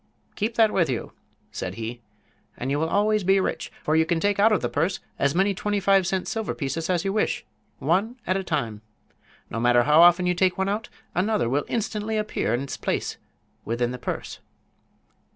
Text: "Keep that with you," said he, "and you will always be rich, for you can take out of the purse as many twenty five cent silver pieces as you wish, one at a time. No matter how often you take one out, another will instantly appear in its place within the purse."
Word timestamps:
"Keep 0.33 0.55
that 0.55 0.71
with 0.71 0.89
you," 0.89 1.11
said 1.51 1.75
he, 1.75 2.01
"and 2.57 2.71
you 2.71 2.79
will 2.79 2.89
always 2.89 3.23
be 3.23 3.39
rich, 3.39 3.71
for 3.83 3.95
you 3.95 4.03
can 4.03 4.19
take 4.19 4.39
out 4.39 4.51
of 4.51 4.61
the 4.61 4.67
purse 4.67 4.99
as 5.19 5.35
many 5.35 5.53
twenty 5.53 5.79
five 5.79 6.07
cent 6.07 6.27
silver 6.27 6.55
pieces 6.55 6.89
as 6.89 7.05
you 7.05 7.13
wish, 7.13 7.45
one 7.77 8.15
at 8.25 8.35
a 8.35 8.43
time. 8.43 8.81
No 9.51 9.59
matter 9.59 9.83
how 9.83 10.01
often 10.01 10.25
you 10.25 10.33
take 10.33 10.57
one 10.57 10.67
out, 10.69 10.89
another 11.13 11.47
will 11.47 11.65
instantly 11.67 12.17
appear 12.17 12.51
in 12.51 12.61
its 12.63 12.77
place 12.77 13.17
within 13.63 13.91
the 13.91 13.99
purse." 13.99 14.39